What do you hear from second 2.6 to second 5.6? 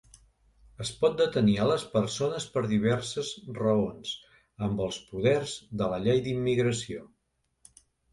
diverses raons amb els poders